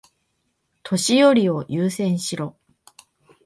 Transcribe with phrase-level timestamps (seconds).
[0.81, 2.55] 年寄りを優先しろ。